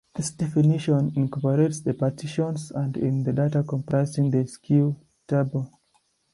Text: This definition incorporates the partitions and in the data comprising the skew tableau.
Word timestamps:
This 0.15 0.31
definition 0.31 1.13
incorporates 1.15 1.81
the 1.81 1.93
partitions 1.93 2.71
and 2.71 2.97
in 2.97 3.21
the 3.23 3.33
data 3.33 3.61
comprising 3.61 4.31
the 4.31 4.47
skew 4.47 4.95
tableau. 5.27 5.69